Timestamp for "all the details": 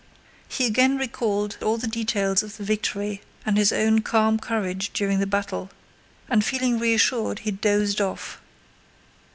1.61-2.41